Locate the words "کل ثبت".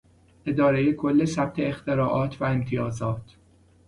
0.93-1.55